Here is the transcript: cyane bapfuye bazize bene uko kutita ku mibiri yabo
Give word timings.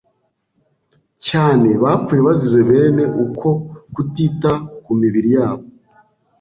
cyane 1.27 1.69
bapfuye 1.83 2.21
bazize 2.27 2.59
bene 2.69 3.03
uko 3.25 3.47
kutita 3.93 4.51
ku 4.83 4.91
mibiri 5.01 5.29
yabo 5.37 5.65